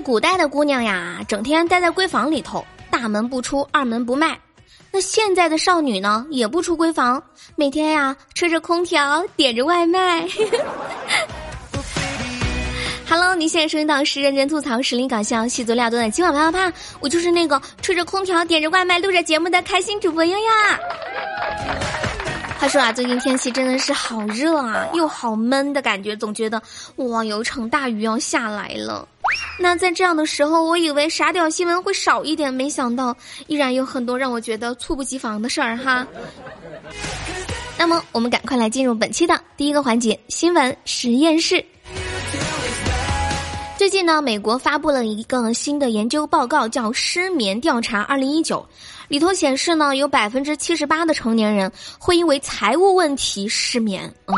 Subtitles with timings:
[0.00, 4.38] 古代的姑娘呀，整天待在闺房里头，大门不出，二门不迈。
[4.92, 7.22] 那现在的少女呢，也不出闺房，
[7.54, 10.26] 每天呀吹着空调，点着外卖。
[13.08, 20.78] Hello，你现在收听到是认真吐槽、实力搞笑、戏足料多的今晚啪啪啪，我就是那个吹着空调、点着外卖、录着节目的开心主播悠悠啊。
[22.58, 26.60] 他说啊，最近天气真的是好热啊，又好闷的感觉，总觉得
[26.96, 29.06] 哇，有一场大雨要下来了。
[29.58, 36.06] 那在这样的时候，我以为傻屌新闻会少一点，没想到依然有很多让我觉得猝不及防的事儿哈。
[37.78, 41.64] 那么，我们赶快来进入本期的第一个环节——新闻实验室。
[43.76, 48.58] 最近呢，美国发布了一个新的研究报告，叫《失眠调查二零一九》。
[49.08, 54.34] 里头显示呢，有百分之七十八的成年人会因为财务问题失眠，嗯，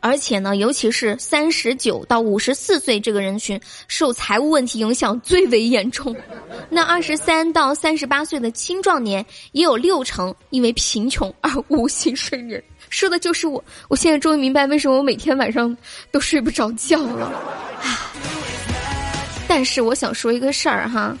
[0.00, 6.14] 而且呢，尤其是三十九到五十四岁这个人群，受财务问题影响最为严重。
[6.70, 13.62] 那二十三到三十八岁的青壮年也有六成因为贫穷而 无心睡眠，说的就是我。
[13.88, 15.76] 我现在终于明白为什么我每天晚上
[16.10, 17.32] 都睡不着觉了。
[19.48, 21.16] 但是我想说一个事儿哈。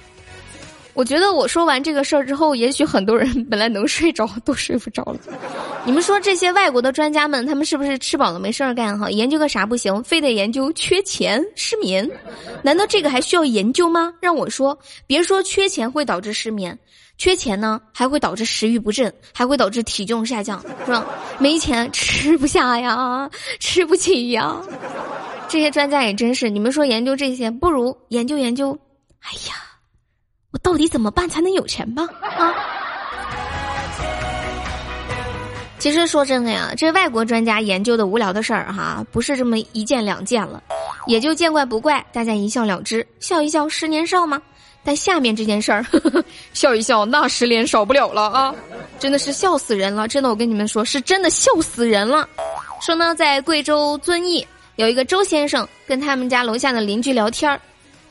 [0.98, 5.20] 我觉得我说完这个事儿之后，也许很多人本来能睡着都睡不着了。
[5.86, 9.08] 你们说这些外国的专家们，他们是不是吃饱了没事儿干哈？
[9.08, 12.10] 研究个啥不行，非得研究缺钱失眠？
[12.64, 14.12] 难道这个还需要研究吗？
[14.20, 16.76] 让我说，别说缺钱会导致失眠，
[17.16, 21.06] 缺钱呢还会导致食欲不振，还会导致体重下降，是吧？
[21.38, 24.60] 没钱吃不下呀， 吃不起呀。
[25.46, 28.76] 这些专家也真是，你们说研究这些，不如研究研究。
[29.20, 29.67] 哎呀。
[30.50, 32.08] 我到底怎么办才能有钱吧？
[32.22, 32.54] 啊！
[35.78, 40.62] 其实说真的呀，这外国专家研究的无聊的事儿哈，不是这么一件两件了，
[41.06, 44.40] 也就见怪不怪，大家一笑了之，笑一笑十年少吗？
[44.82, 45.84] 但下面这件事儿，
[46.54, 48.54] 笑一笑那十年少不了了啊！
[48.98, 52.26] 真的是笑死人了，真的，我跟你们说，是真的笑死人了。
[52.80, 54.46] 说呢，在贵州遵义
[54.76, 57.60] 有一个周先生跟他们家楼下的邻居聊天儿。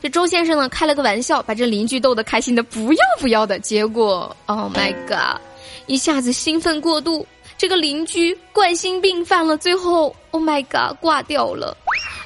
[0.00, 3.58] 这周先生呢开了个玩笑，把这邻居逗得开心的不要不要的。
[3.58, 5.40] 结果，Oh my god，
[5.86, 7.26] 一下子兴奋过度，
[7.56, 11.76] 这个邻居冠心病犯了，最后 Oh my god 挂掉了。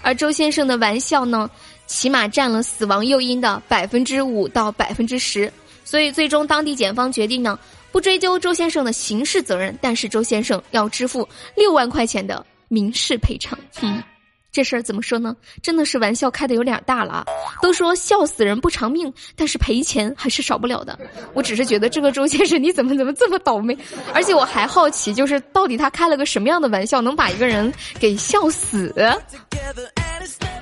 [0.03, 1.49] 而周先生的玩笑呢，
[1.87, 5.50] 起码占了死亡诱因的百分之五到百分之十。
[5.84, 7.59] 所以最终当地检方决定呢，
[7.91, 13.59] 不追究周先生的刑事责任，但是周先生要支付六万块钱的民事赔偿。
[13.81, 14.03] 嗯。
[14.52, 15.34] 这事儿怎么说呢？
[15.62, 17.26] 真的是玩笑开的有点大了啊！
[17.62, 20.98] 都说笑死人不偿命，但是赔钱还是少不了的。
[21.32, 23.76] 我只是觉得这个周先生你怎么怎么这么倒霉？
[24.12, 28.94] 而且我还好奇，就是到底他开了个什么样的玩笑，能把一个人给笑死？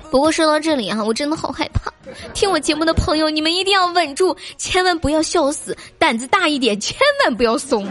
[0.08, 1.92] 不过说到这里啊，我真的好害怕。
[2.32, 7.86] 听我节目的朋友，你们一定要稳住，千万不要笑死，胆子大一点，千万不要怂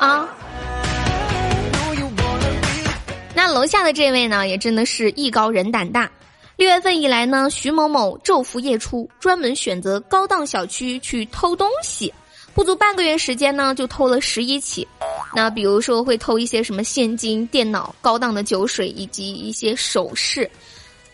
[0.00, 0.28] 啊！
[3.46, 6.10] 那楼下的这位呢，也真的是艺高人胆大。
[6.56, 12.10] 六月份以来呢，徐某某昼伏夜出，专门选择高档小区去偷东西。
[12.54, 14.88] 不足半个月时间呢，就偷了十一起。
[15.34, 20.50] 那比如说会偷一些什么现金、电脑、高档的酒水以及一些首饰。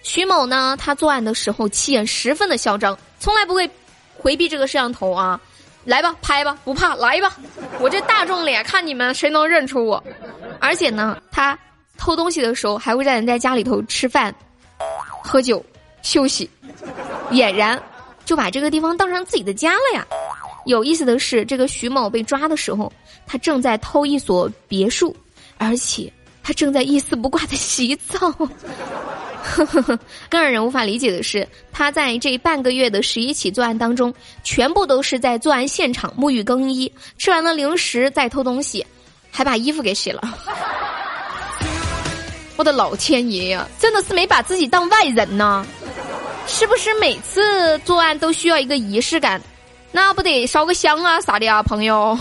[0.04, 3.69] 徐某呢，他作案的时候气焰十分的嚣张，从来不会
[4.16, 5.40] 回避这个摄像头啊，
[5.84, 7.36] 来吧，拍吧，不怕，来吧，
[7.80, 10.00] 我这大众脸，看你们谁能认出我。
[10.60, 11.58] 而且呢，他。
[12.00, 14.34] 偷东西的时候还会让人在家里头吃饭、
[15.22, 15.62] 喝酒、
[16.03, 16.49] 休息，
[17.31, 17.81] 俨然
[18.25, 20.06] 就把这个地方当成自己的家了呀。
[20.65, 22.91] 有意思的是，这个徐某被抓的时候，
[23.27, 25.15] 他正在偷一所别墅，
[25.59, 26.11] 而且
[26.43, 28.34] 他正在一丝不挂的洗澡。
[30.28, 34.12] 更让人无法理解的是，他在这半个月的十一起作案当中，
[34.43, 38.84] 全部都是在作案现场沐浴更衣，吃完了零食再偷东西，
[39.31, 40.22] 还把衣服给洗了。
[42.60, 45.67] 我的老天爷呀，真的是没把自己当外人呢！
[46.46, 49.40] 是不是每次作案都需要一个仪式感？
[49.90, 52.19] 那不得烧个香啊啥的啊，朋友。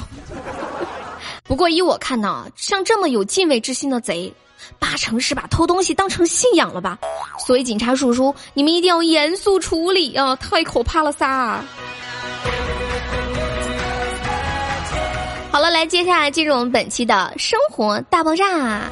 [1.44, 4.34] 不过依我看呢，像这么有敬畏之心的贼，
[4.80, 6.98] 八成是把偷东西当成信仰了吧？
[7.46, 10.34] 所以警察叔叔，你们一定要严肃处理啊！
[10.38, 11.62] 太可怕了撒！
[15.52, 18.84] 好了，来接下来进入我们本期的生活大爆炸。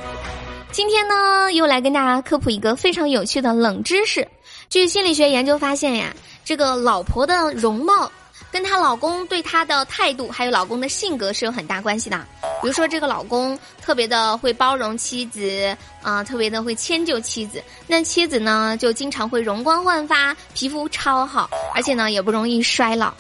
[0.72, 4.28] 今天呢，又来跟大家科普一个非常有趣的冷知识。
[4.70, 8.12] 据心理学研究发现呀，这个老婆的容貌
[8.52, 12.20] 跟她老公对她的态度，还有老公的性格是有很大关系的。
[12.62, 23.14] 比如说，这个老公特别的会包容妻子，啊，特别的会迁就妻子，那妻子呢就经常会容光焕发，皮肤超好，而且呢也不容易衰老。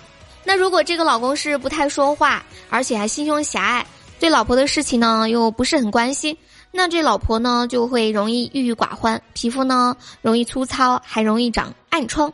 [0.43, 3.85] 那如果这个老公是不太说话，而且还心胸狭隘，
[4.19, 6.37] 对老婆的事情呢又不是很关心，
[6.77, 12.31] 那这老婆呢就会容易郁郁寡欢，皮肤呢容易粗糙，还容易长暗疮。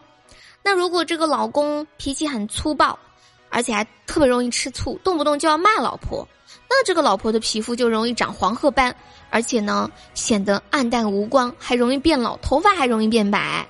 [0.61, 2.99] 那如果这个老公脾气很粗暴，
[3.47, 6.27] 而且还特别容易吃醋，动不动就要骂老婆，
[6.69, 8.93] 那这个老婆的皮肤就容易长黄褐斑，
[9.29, 13.65] 而且呢显得暗淡无光，还容易变老，头发还容易变白。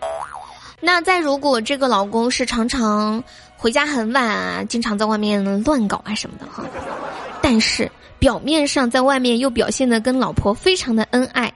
[0.80, 3.24] 那再如果这个老公是常常
[3.58, 6.66] 回家很晚啊，经常在外面乱搞啊什么的哈，
[7.44, 7.92] 但是
[8.24, 11.54] 表面上在外面又表现的跟老婆非常的恩爱。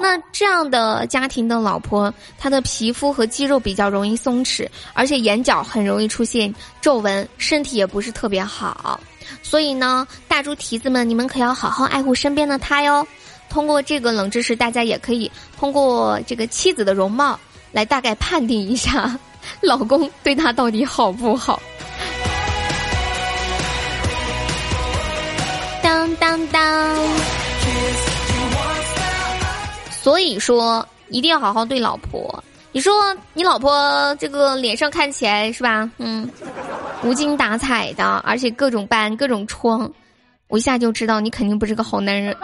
[0.00, 8.98] 那这样的家庭的老婆，她的皮肤和肌肉比较容易松弛，而且眼角很容易出现皱纹，身体也不是特别好。
[9.44, 13.06] 所以呢，大猪蹄子们，你们可要好好爱护身边的他哟。
[13.48, 17.38] 通过这个冷知识，大家也可以通过这个妻子的容貌
[17.70, 19.16] 来大概判定一下，
[19.60, 21.62] 老公对她到底好不好。
[26.20, 26.96] 当当当。
[29.90, 32.42] 所以说，一定要好好对老婆。
[32.72, 35.90] 你说你老婆这个脸上看起来是吧？
[35.98, 36.30] 嗯，
[37.02, 39.90] 无精打采的，而且各种斑、各种疮，
[40.48, 42.36] 我一下就知道你肯定不是个好男人。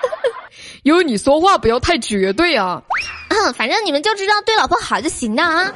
[0.84, 2.80] 因为你说话不要太绝对啊。
[3.28, 5.72] 嗯，反正你们就知道对老婆好就行了啊。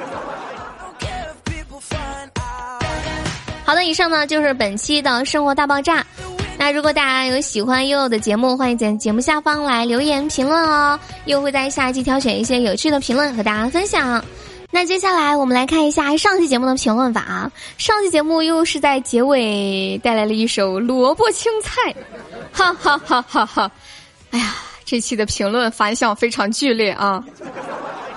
[3.64, 6.06] 好的，以上呢就是本期的生活大爆炸。
[6.60, 14.22] 那如果大家有喜欢悠悠的节目，欢迎在节目下方来留言评论哦，又会在下一期挑选一些有趣的评论和大家分享。
[14.70, 17.50] 那接下来我们来看一下上期节目的评论法。
[17.78, 21.96] 上期节目又是在结尾带来了一首萝卜青菜，
[22.52, 23.70] 哈哈哈哈哈！
[24.30, 24.54] 哎呀，
[24.84, 27.24] 这期的评论反响非常剧烈啊！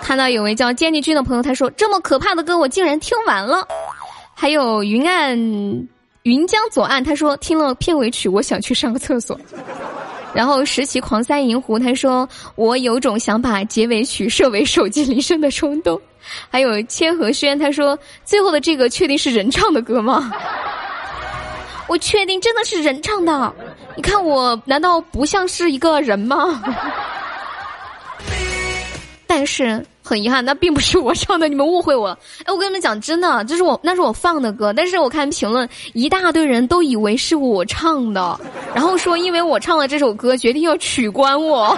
[0.01, 3.65] 看到有位叫坚尼君的朋友，他说这么可怕的歌我竟然听完了，
[4.35, 5.87] 还有云岸。
[6.23, 9.37] 云江左岸，他说听了片尾曲，我想去上个厕所。
[10.33, 15.99] 然后拾起狂三银狐，他说我有种想把结尾曲设为手机铃声的冲动。
[16.49, 20.31] 还有千和轩，他说最后的这个确定是人唱的歌吗？
[21.87, 23.53] 我确定真的是人唱的。
[23.97, 26.63] 你看我难道不像是一个人吗？
[29.27, 29.85] 但是。
[30.03, 32.19] 很遗憾，那并不是我唱的，你们误会我了。
[32.43, 38.37] 哎，我跟你们讲，真的，这是我那是我放的歌，但是我看评论，一大堆人都以为是我唱的，
[38.75, 41.77] 然后说因为我唱了这首歌，决定要取关我。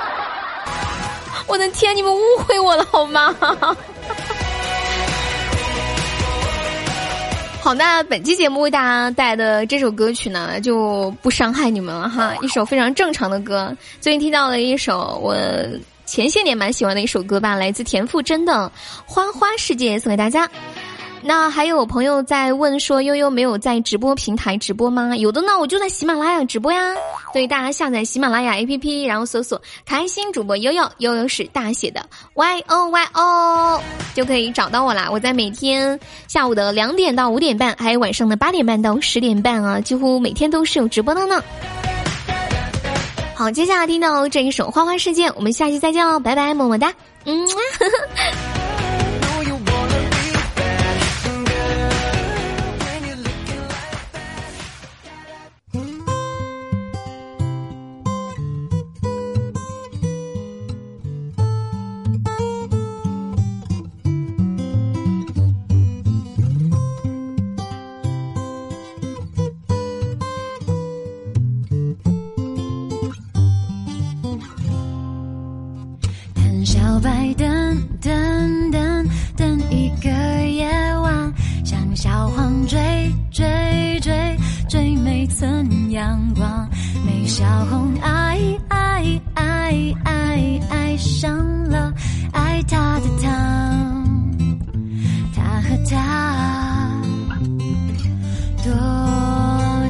[1.48, 3.36] 我的天，你们误会我了好吗？
[7.62, 13.71] 好，那本期节目为大家带来的这首歌曲呢，就不伤害你们了哈，一首非常正常的歌。
[14.01, 15.36] 最近听到了一首我。
[16.06, 18.72] 前些年蛮喜欢的一首歌吧，来自田馥甄的
[19.12, 20.50] 《花花世界》，送给大家。
[21.28, 25.18] 那还有朋友在问说，悠悠没有在直播平台直播吗？
[25.18, 26.94] 有的呢，我就在喜马拉雅直播呀。
[27.34, 33.81] 所以大家下载喜马拉雅 APP，然后搜索“开心主播悠悠”，悠悠是大写的 Y O Y O，
[34.13, 35.10] 就可以找到我啦。
[35.12, 41.44] 我在每天下午的两点到五点半，还有晚上的八点半到十点半啊，几乎每天都是有直播的呢。
[43.36, 46.94] 好，接下来听到这一首《花花世界》，我们下期再见哦，拜拜，么么哒，
[47.26, 47.46] 嗯。
[47.48, 47.56] 小
[85.37, 86.69] 寸阳光，
[87.06, 88.39] 没小红，爱
[88.69, 91.94] 爱爱爱爱上了
[92.31, 93.30] 爱他的他，
[95.35, 97.01] 他和他
[98.63, 98.71] 多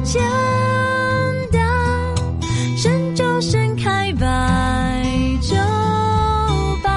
[0.02, 0.20] 简
[1.52, 1.62] 单，
[2.76, 5.04] 深就深开，白
[5.40, 5.54] 就
[6.82, 6.90] 白，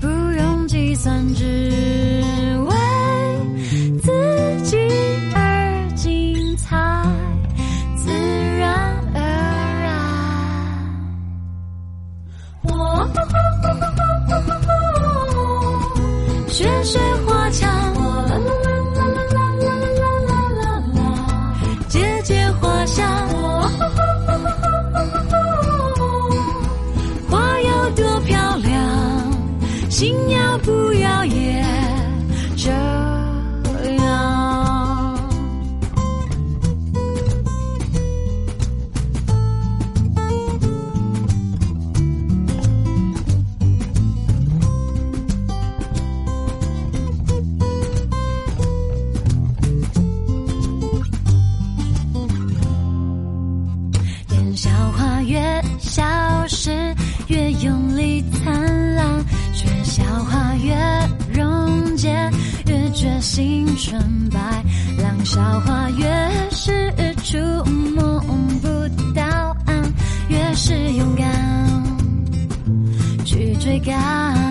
[0.00, 1.63] 不用计算，只。
[63.04, 64.64] 决心纯白，
[64.96, 66.06] 让笑话越
[66.50, 66.90] 是
[67.22, 67.36] 触
[67.94, 68.18] 摸
[68.62, 68.68] 不
[69.14, 69.92] 到岸，
[70.30, 71.84] 越是勇敢
[73.26, 74.43] 去追赶。